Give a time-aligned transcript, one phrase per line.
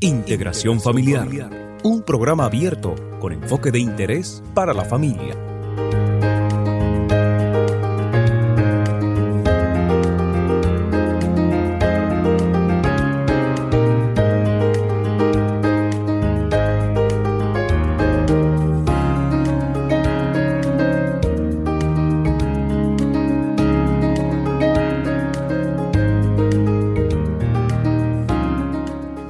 [0.00, 1.26] Integración Familiar,
[1.82, 5.34] un programa abierto con enfoque de interés para la familia.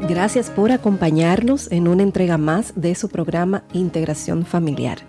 [0.09, 5.01] Gracias por acompañarnos en una entrega más de su programa Integración Familiar.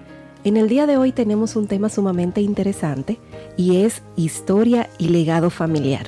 [0.43, 3.17] En el día de hoy tenemos un tema sumamente interesante
[3.55, 6.07] y es historia y legado familiar.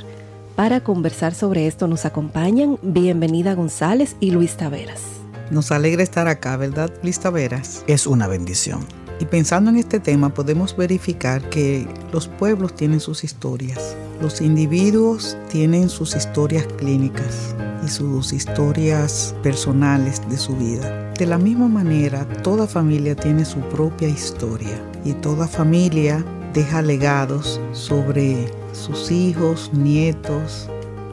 [0.58, 5.04] Para conversar sobre esto nos acompañan Bienvenida González y Luis Taveras.
[5.52, 7.86] Nos alegra estar acá, ¿verdad, Luis Taveras?
[7.88, 8.86] Es una bendición.
[9.22, 15.38] Y pensando en este tema podemos verificar que los pueblos tienen sus historias, los individuos
[15.50, 21.12] tienen sus historias clínicas, y sus historias personales de su vida.
[21.18, 27.60] De la misma manera, toda familia tiene su propia historia y toda familia deja legados
[27.72, 30.70] sobre sus hijos, nietos,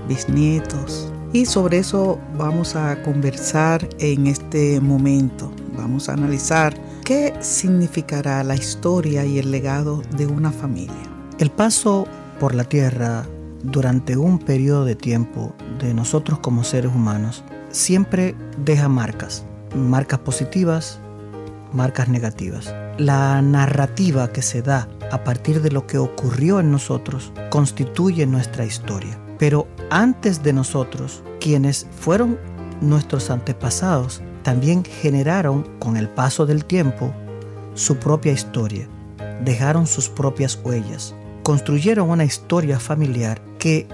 [0.08, 1.12] bisnietos.
[1.32, 5.52] Y sobre eso vamos a conversar en este momento.
[5.76, 10.94] Vamos a analizar qué significará la historia y el legado de una familia.
[11.38, 12.06] El paso
[12.40, 13.26] por la tierra
[13.62, 21.00] durante un periodo de tiempo de nosotros como seres humanos siempre deja marcas, marcas positivas,
[21.72, 22.74] marcas negativas.
[22.98, 28.64] La narrativa que se da a partir de lo que ocurrió en nosotros constituye nuestra
[28.64, 29.18] historia.
[29.38, 32.38] Pero antes de nosotros, quienes fueron
[32.80, 37.12] nuestros antepasados, también generaron con el paso del tiempo
[37.74, 38.88] su propia historia,
[39.44, 41.14] dejaron sus propias huellas,
[41.48, 43.86] construyeron una historia familiar que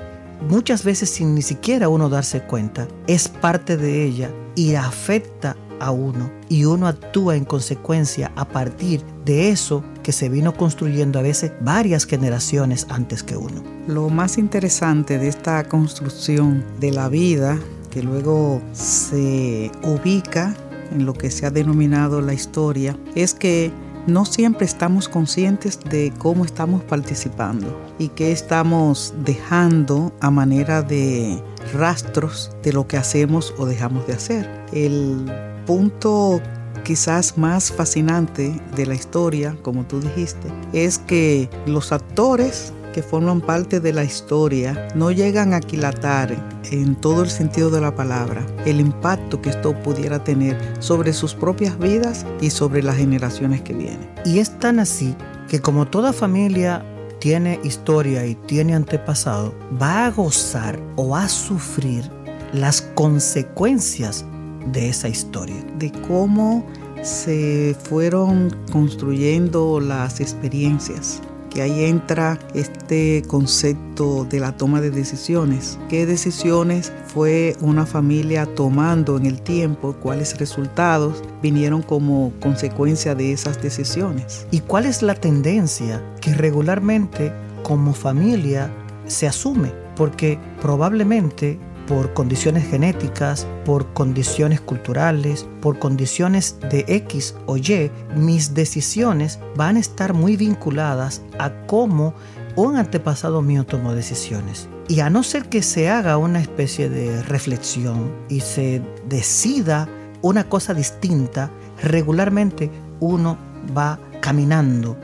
[0.48, 5.92] muchas veces sin ni siquiera uno darse cuenta es parte de ella y afecta a
[5.92, 11.22] uno y uno actúa en consecuencia a partir de eso que se vino construyendo a
[11.22, 13.62] veces varias generaciones antes que uno.
[13.86, 17.56] Lo más interesante de esta construcción de la vida
[17.92, 20.56] que luego se ubica
[20.90, 23.70] en lo que se ha denominado la historia es que
[24.06, 31.42] no siempre estamos conscientes de cómo estamos participando y qué estamos dejando a manera de
[31.72, 34.66] rastros de lo que hacemos o dejamos de hacer.
[34.72, 35.32] El
[35.66, 36.40] punto
[36.84, 43.40] quizás más fascinante de la historia, como tú dijiste, es que los actores que forman
[43.40, 46.32] parte de la historia no llegan a aquilatar
[46.70, 51.34] en todo el sentido de la palabra el impacto que esto pudiera tener sobre sus
[51.34, 54.08] propias vidas y sobre las generaciones que vienen.
[54.24, 55.16] Y es tan así
[55.48, 56.84] que como toda familia
[57.18, 62.08] tiene historia y tiene antepasado, va a gozar o a sufrir
[62.52, 64.24] las consecuencias
[64.72, 65.56] de esa historia.
[65.78, 66.64] De cómo
[67.02, 71.20] se fueron construyendo las experiencias
[71.54, 75.78] que ahí entra este concepto de la toma de decisiones.
[75.88, 79.94] ¿Qué decisiones fue una familia tomando en el tiempo?
[80.02, 84.46] ¿Cuáles resultados vinieron como consecuencia de esas decisiones?
[84.50, 87.32] ¿Y cuál es la tendencia que regularmente
[87.62, 88.70] como familia
[89.06, 89.72] se asume?
[89.96, 98.54] Porque probablemente por condiciones genéticas, por condiciones culturales, por condiciones de X o Y, mis
[98.54, 102.14] decisiones van a estar muy vinculadas a cómo
[102.56, 104.68] un antepasado mío tomó decisiones.
[104.88, 109.88] Y a no ser que se haga una especie de reflexión y se decida
[110.22, 111.50] una cosa distinta,
[111.82, 112.70] regularmente
[113.00, 113.36] uno
[113.76, 114.96] va caminando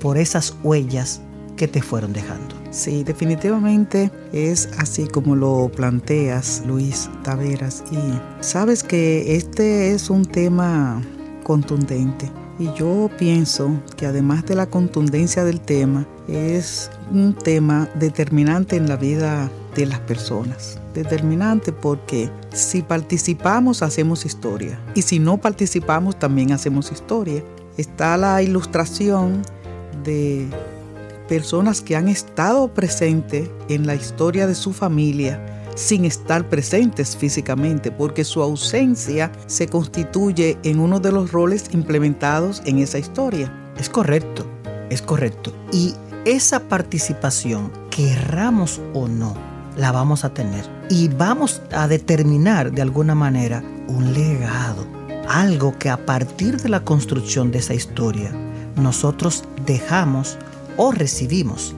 [0.00, 1.20] por esas huellas
[1.56, 2.63] que te fueron dejando.
[2.74, 7.84] Sí, definitivamente es así como lo planteas, Luis Taveras.
[7.92, 7.98] Y
[8.42, 11.00] sabes que este es un tema
[11.44, 12.28] contundente.
[12.58, 18.88] Y yo pienso que además de la contundencia del tema, es un tema determinante en
[18.88, 20.80] la vida de las personas.
[20.94, 27.40] Determinante porque si participamos hacemos historia y si no participamos también hacemos historia.
[27.76, 29.42] Está la ilustración
[30.04, 30.48] de
[31.28, 35.40] personas que han estado presentes en la historia de su familia
[35.74, 42.62] sin estar presentes físicamente, porque su ausencia se constituye en uno de los roles implementados
[42.64, 43.52] en esa historia.
[43.78, 44.46] Es correcto,
[44.90, 45.52] es correcto.
[45.72, 45.94] Y
[46.24, 49.34] esa participación, querramos o no,
[49.76, 50.64] la vamos a tener.
[50.88, 54.86] Y vamos a determinar de alguna manera un legado,
[55.28, 58.32] algo que a partir de la construcción de esa historia,
[58.76, 60.38] nosotros dejamos
[60.76, 61.74] o recibimos.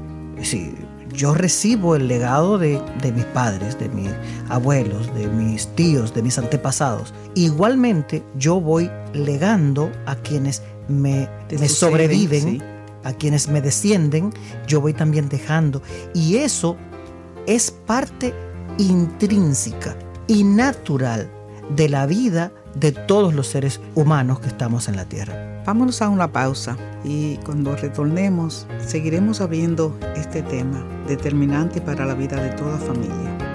[1.12, 2.80] yo recibo el legado de,
[3.14, 4.10] mis padres, de mis
[4.48, 7.14] abuelos, de mis tíos, de mis antepasados.
[7.34, 11.28] Igualmente yo voy legando a quienes me,
[11.68, 12.62] sobreviven,
[13.04, 14.32] a quienes me descienden,
[14.66, 15.80] yo voy también dejando.
[16.12, 16.76] Y eso
[17.46, 18.34] es parte
[18.78, 19.96] intrínseca
[20.26, 21.30] y natural
[21.74, 25.55] de la vida de todos los seres humanos que estamos en la Tierra.
[25.66, 32.40] Vámonos a una pausa y cuando retornemos seguiremos abriendo este tema determinante para la vida
[32.40, 33.45] de toda familia.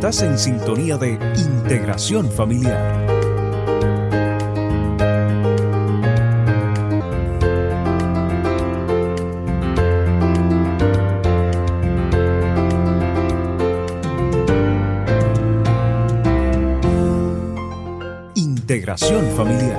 [0.00, 3.06] Estás en sintonía de integración familiar.
[18.34, 19.78] Integración familiar.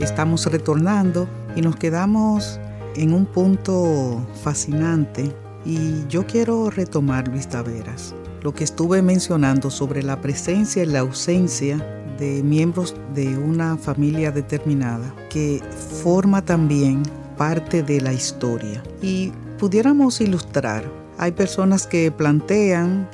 [0.00, 2.58] Estamos retornando y nos quedamos
[2.96, 5.30] en un punto fascinante
[5.66, 11.00] y yo quiero retomar Luis Taveras lo que estuve mencionando sobre la presencia y la
[11.00, 11.78] ausencia
[12.18, 15.62] de miembros de una familia determinada que
[16.02, 17.02] forma también
[17.38, 18.82] parte de la historia.
[19.00, 20.84] Y pudiéramos ilustrar,
[21.16, 23.08] hay personas que plantean,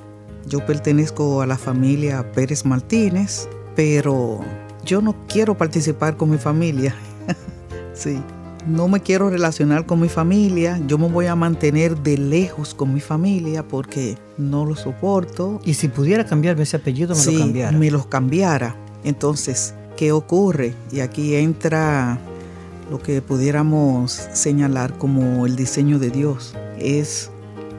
[0.48, 4.40] yo pertenezco a la familia Pérez Martínez, pero
[4.84, 6.92] yo no quiero participar con mi familia.
[7.94, 8.20] sí,
[8.66, 12.92] no me quiero relacionar con mi familia, yo me voy a mantener de lejos con
[12.92, 15.60] mi familia porque no lo soporto.
[15.64, 17.78] Y si pudiera cambiarme ese apellido, me lo cambiara.
[17.78, 18.76] Me los cambiara.
[19.04, 20.74] Entonces, ¿qué ocurre?
[20.92, 22.18] Y aquí entra
[22.90, 26.54] lo que pudiéramos señalar como el diseño de Dios.
[26.78, 27.30] Es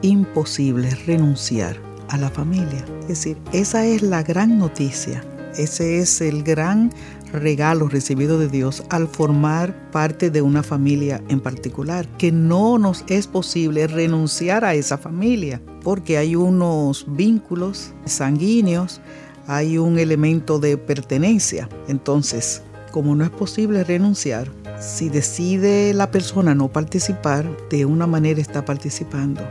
[0.02, 1.76] imposible renunciar
[2.08, 2.84] a la familia.
[3.02, 5.24] Es decir, esa es la gran noticia.
[5.56, 6.92] Ese es el gran
[7.32, 13.04] regalo recibido de Dios al formar parte de una familia en particular, que no nos
[13.08, 19.00] es posible renunciar a esa familia, porque hay unos vínculos sanguíneos,
[19.46, 21.68] hay un elemento de pertenencia.
[21.88, 28.40] Entonces, como no es posible renunciar, si decide la persona no participar, de una manera
[28.40, 29.42] está participando.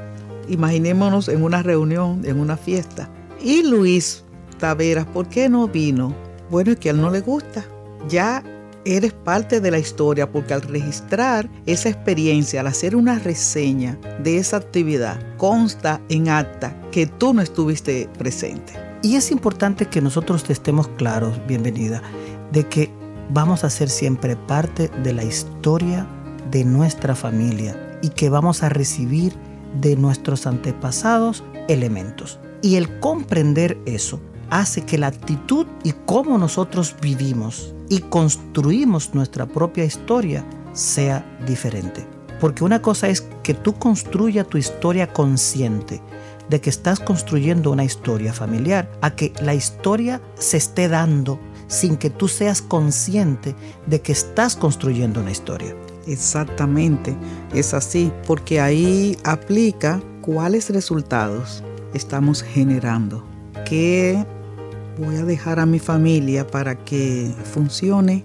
[0.47, 3.09] Imaginémonos en una reunión, en una fiesta.
[3.41, 4.23] Y Luis
[4.59, 6.13] Taveras, ¿por qué no vino?
[6.49, 7.65] Bueno, es que a él no le gusta.
[8.07, 8.43] Ya
[8.85, 14.37] eres parte de la historia porque al registrar esa experiencia, al hacer una reseña de
[14.37, 18.73] esa actividad, consta en acta que tú no estuviste presente.
[19.03, 22.01] Y es importante que nosotros estemos claros, bienvenida,
[22.51, 22.91] de que
[23.29, 26.07] vamos a ser siempre parte de la historia
[26.51, 29.33] de nuestra familia y que vamos a recibir
[29.79, 32.39] de nuestros antepasados elementos.
[32.61, 34.19] Y el comprender eso
[34.51, 42.05] hace que la actitud y cómo nosotros vivimos y construimos nuestra propia historia sea diferente.
[42.39, 46.01] Porque una cosa es que tú construyas tu historia consciente
[46.49, 51.95] de que estás construyendo una historia familiar, a que la historia se esté dando sin
[51.95, 53.55] que tú seas consciente
[53.87, 55.75] de que estás construyendo una historia.
[56.07, 57.15] Exactamente,
[57.53, 63.23] es así, porque ahí aplica cuáles resultados estamos generando,
[63.65, 64.25] qué
[65.01, 68.23] voy a dejar a mi familia para que funcione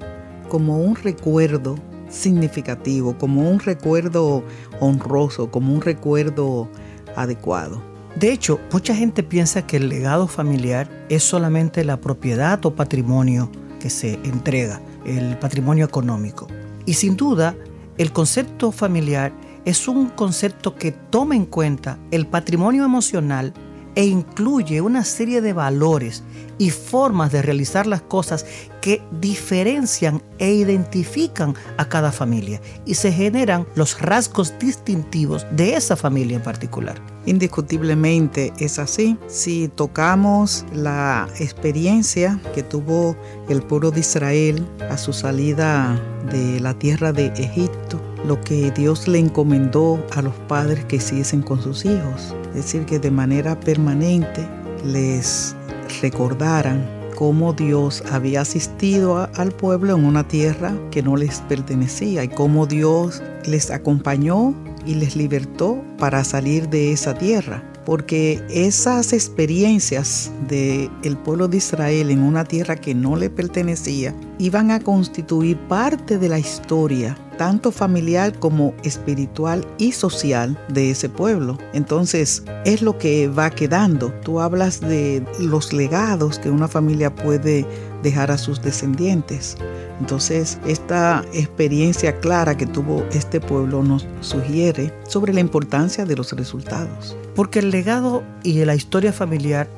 [0.51, 1.77] como un recuerdo
[2.11, 4.45] significativo, como un recuerdo
[4.81, 6.69] honroso, como un recuerdo
[7.17, 7.83] adecuado.
[8.19, 13.51] De hecho, mucha gente piensa que el legado familiar es solamente la propiedad o patrimonio
[13.81, 16.47] que se entrega, el patrimonio económico.
[16.85, 17.57] Y sin duda,
[17.97, 19.33] el concepto familiar
[19.65, 23.53] es un concepto que toma en cuenta el patrimonio emocional
[23.97, 26.23] e incluye una serie de valores
[26.59, 28.47] y formas de realizar las cosas
[28.81, 35.97] que diferencian e identifican a cada familia y se generan los rasgos distintivos de esa
[35.97, 37.01] familia en particular.
[37.27, 39.19] Indiscutiblemente es así.
[39.27, 43.17] Si tocamos la experiencia que tuvo
[43.49, 46.01] el pueblo de Israel a su salida
[46.31, 51.43] de la tierra de Egipto, lo que Dios le encomendó a los padres que hiciesen
[51.43, 52.35] con sus hijos.
[52.57, 54.49] Es decir, que de manera permanente
[54.83, 55.55] les
[56.01, 62.29] recordaran cómo Dios había asistido al pueblo en una tierra que no les pertenecía y
[62.29, 64.55] cómo Dios les acompañó
[64.87, 71.57] y les libertó para salir de esa tierra porque esas experiencias del el pueblo de
[71.59, 77.17] Israel en una tierra que no le pertenecía iban a constituir parte de la historia
[77.37, 81.59] tanto familiar como espiritual y social de ese pueblo.
[81.73, 84.13] Entonces es lo que va quedando.
[84.25, 87.67] Tú hablas de los legados que una familia puede
[88.07, 89.57] dejar a sus descendientes.
[90.01, 96.33] Entonces, esta experiencia clara que tuvo este pueblo nos sugiere sobre la importancia de los
[96.33, 97.17] resultados.
[97.35, 99.69] Porque el legado y la historia familiar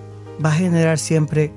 [0.44, 1.52] va a generar siempre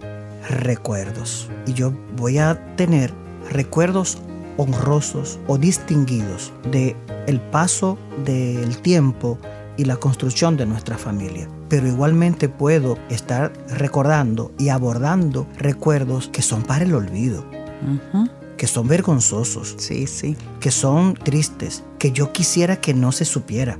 [0.49, 1.49] recuerdos.
[1.67, 3.13] Y yo voy a tener
[3.51, 4.17] recuerdos
[4.55, 6.95] honrosos o distinguidos de
[7.27, 9.37] el paso del tiempo
[9.75, 11.49] y la construcción de nuestra familia.
[11.71, 17.45] Pero igualmente puedo estar recordando y abordando recuerdos que son para el olvido.
[18.57, 20.35] que son vergonzosos, sí, sí.
[20.59, 23.79] que son tristes, que yo quisiera que no se supiera,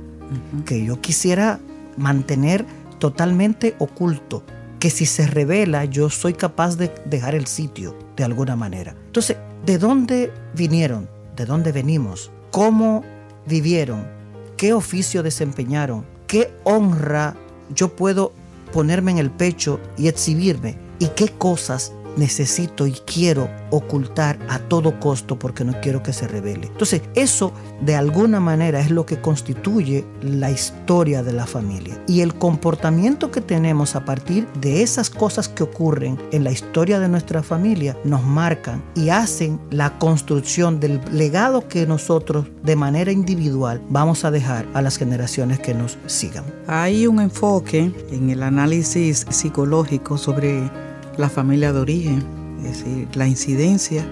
[0.64, 1.60] que yo quisiera
[1.98, 2.64] mantener
[2.98, 4.42] totalmente oculto,
[4.80, 8.96] que si se revela yo soy capaz de dejar el sitio de alguna manera.
[9.04, 11.10] Entonces, ¿de dónde vinieron?
[11.36, 12.30] ¿De dónde venimos?
[12.52, 13.04] ¿Cómo
[13.46, 14.08] vivieron?
[14.56, 16.06] ¿Qué oficio desempeñaron?
[16.26, 17.36] ¿Qué honra
[17.74, 18.32] yo puedo
[18.72, 20.76] ponerme en el pecho y exhibirme?
[20.98, 26.28] ¿Y qué cosas necesito y quiero ocultar a todo costo porque no quiero que se
[26.28, 26.66] revele.
[26.66, 32.02] Entonces, eso de alguna manera es lo que constituye la historia de la familia.
[32.06, 37.00] Y el comportamiento que tenemos a partir de esas cosas que ocurren en la historia
[37.00, 43.12] de nuestra familia nos marcan y hacen la construcción del legado que nosotros de manera
[43.12, 46.44] individual vamos a dejar a las generaciones que nos sigan.
[46.66, 50.70] Hay un enfoque en el análisis psicológico sobre
[51.16, 52.24] la familia de origen,
[52.58, 54.04] es decir, la incidencia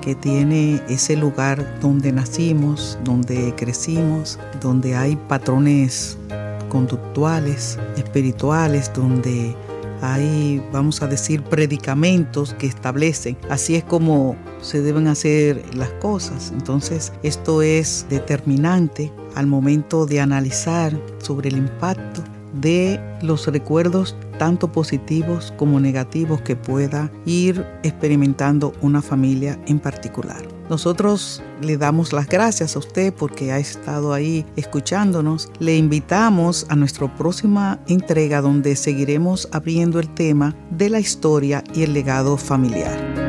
[0.00, 6.16] que tiene ese lugar donde nacimos, donde crecimos, donde hay patrones
[6.68, 9.56] conductuales, espirituales, donde
[10.00, 13.36] hay, vamos a decir, predicamentos que establecen.
[13.50, 16.52] Así es como se deben hacer las cosas.
[16.52, 22.22] Entonces, esto es determinante al momento de analizar sobre el impacto
[22.60, 30.46] de los recuerdos tanto positivos como negativos que pueda ir experimentando una familia en particular.
[30.70, 35.50] Nosotros le damos las gracias a usted porque ha estado ahí escuchándonos.
[35.58, 41.84] Le invitamos a nuestra próxima entrega donde seguiremos abriendo el tema de la historia y
[41.84, 43.27] el legado familiar.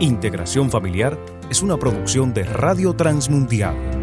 [0.00, 1.16] Integración Familiar
[1.48, 4.01] es una producción de Radio Transmundial.